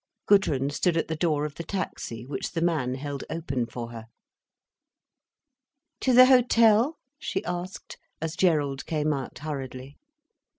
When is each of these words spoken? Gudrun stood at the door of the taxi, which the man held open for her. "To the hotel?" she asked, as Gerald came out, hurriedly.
Gudrun 0.25 0.71
stood 0.71 0.97
at 0.97 1.09
the 1.09 1.15
door 1.15 1.45
of 1.45 1.53
the 1.53 1.63
taxi, 1.63 2.25
which 2.25 2.53
the 2.53 2.61
man 2.61 2.95
held 2.95 3.23
open 3.29 3.67
for 3.67 3.91
her. 3.91 4.07
"To 5.99 6.11
the 6.13 6.25
hotel?" 6.25 6.97
she 7.19 7.45
asked, 7.45 7.99
as 8.19 8.35
Gerald 8.35 8.87
came 8.87 9.13
out, 9.13 9.37
hurriedly. 9.37 9.99